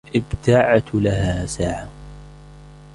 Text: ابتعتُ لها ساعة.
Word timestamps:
ابتعتُ 0.15 0.95
لها 0.95 1.45
ساعة. 1.45 1.87